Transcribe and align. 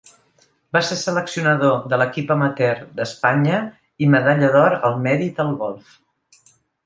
Va 0.75 0.79
ser 0.85 0.95
seleccionador 1.01 1.75
de 1.91 1.99
l'equip 2.01 2.31
Amateur 2.37 2.81
d'Espanya 2.99 3.59
i 4.05 4.09
Medalla 4.15 4.49
d'Or 4.55 4.79
al 4.89 4.97
Mèrit 5.07 5.43
al 5.47 5.53
golf. 5.63 5.93